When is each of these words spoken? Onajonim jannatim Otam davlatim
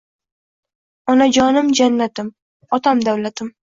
Onajonim 1.13 1.69
jannatim 1.81 2.33
Otam 2.79 3.05
davlatim 3.11 3.57